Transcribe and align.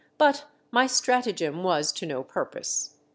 But 0.17 0.45
my 0.71 0.87
strata 0.87 1.31
gem 1.31 1.61
was 1.61 1.91
to 1.91 2.07
no 2.07 2.23
purpose. 2.23 2.95